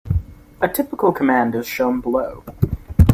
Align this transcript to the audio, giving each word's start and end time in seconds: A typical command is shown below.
A 0.59 0.67
typical 0.67 1.11
command 1.11 1.53
is 1.53 1.67
shown 1.67 2.01
below. 2.01 2.43